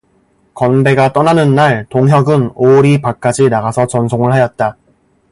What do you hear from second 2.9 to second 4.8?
밖까지 나가서 전송을 하였다.